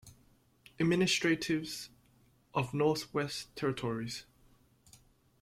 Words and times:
Administrative 0.79 1.89
of 2.55 2.73
Northwest 2.73 3.55
Territories. 3.55 4.25